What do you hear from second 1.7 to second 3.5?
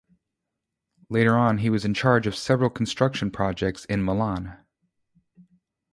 in charge of several construction